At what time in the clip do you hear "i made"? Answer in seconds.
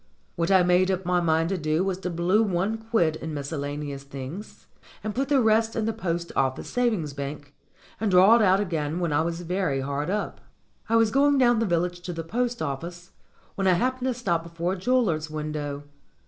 0.49-0.89